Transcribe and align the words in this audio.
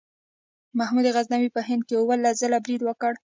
محمود 0.79 1.05
غزنوي 1.15 1.49
په 1.55 1.61
هند 1.67 1.83
اوولس 2.01 2.35
ځله 2.41 2.57
برید 2.65 2.81
وکړ. 2.85 3.13